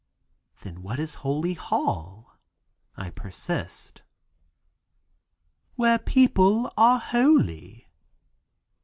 "Then 0.61 0.81
what 0.81 0.97
is 0.99 1.13
Holy 1.21 1.53
Hall?" 1.53 2.35
I 2.95 3.11
persist. 3.11 4.01
"Where 5.75 5.99
people 5.99 6.73
are 6.75 6.97
holy." 6.97 7.87